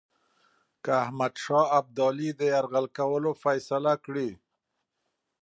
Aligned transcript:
که 0.83 0.91
احمدشاه 1.03 1.65
ابدالي 1.79 2.29
د 2.39 2.41
یرغل 2.53 2.85
کولو 2.97 3.31
فیصله 3.43 3.93
کړې. 4.05 4.29